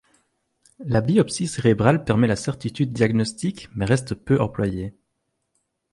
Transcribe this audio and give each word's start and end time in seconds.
La 0.79 0.99
biopsie 0.99 1.45
cérébrale 1.47 2.03
permet 2.03 2.25
la 2.25 2.35
certitude 2.35 2.91
diagnostique 2.91 3.69
mais 3.75 3.85
reste 3.85 4.15
peu 4.15 4.41
employée. 4.41 4.95